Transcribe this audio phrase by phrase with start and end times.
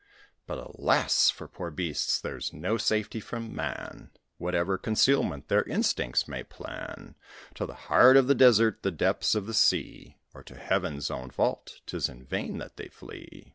[0.47, 1.29] But, alas!
[1.29, 7.13] for poor beasts there's no safety from man, Whatever concealment their instincts may plan;
[7.53, 11.29] To the heart of the desert, the depths of the sea, Or to heaven's own
[11.29, 13.45] vault, 'tis in vain that they flee.